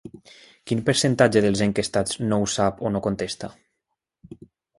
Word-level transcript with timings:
Quin 0.69 0.79
percentatge 0.87 1.43
dels 1.45 1.61
enquestats 1.65 2.17
no 2.31 2.41
ho 2.41 2.49
sap 2.55 2.83
o 2.89 2.93
no 2.97 3.03
contesta? 3.11 3.53